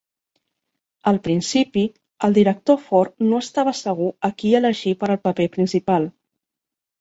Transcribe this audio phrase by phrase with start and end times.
[1.09, 1.83] Al principi,
[2.27, 6.11] el director Ford no estava segur a qui elegir per al paper principal.